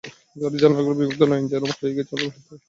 [0.35, 2.59] গাড়ির জানালা গলে আমার বিমুগ্ধ নয়ন যেন হারিয়ে গেছে রঙের ধারায়।